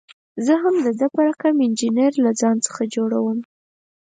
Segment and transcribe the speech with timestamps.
[0.45, 3.39] زه هم د ده په رقم انجینر له ځان څخه جوړوم.